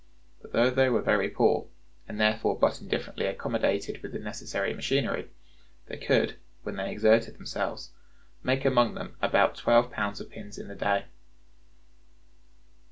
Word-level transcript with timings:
But 0.41 0.51
though 0.53 0.71
they 0.71 0.89
were 0.89 1.03
very 1.03 1.29
poor, 1.29 1.67
and 2.07 2.19
therefore 2.19 2.57
but 2.57 2.81
indifferently 2.81 3.27
accommodated 3.27 4.01
with 4.01 4.13
the 4.13 4.17
necessary 4.17 4.73
machinery, 4.73 5.29
they 5.85 5.97
could, 5.97 6.37
when 6.63 6.75
they 6.77 6.91
exerted 6.91 7.37
themselves, 7.37 7.91
make 8.41 8.65
among 8.65 8.95
them 8.95 9.15
about 9.21 9.55
twelve 9.57 9.91
pounds 9.91 10.19
of 10.19 10.31
pins 10.31 10.57
in 10.57 10.71
a 10.71 10.75
day. 10.75 11.03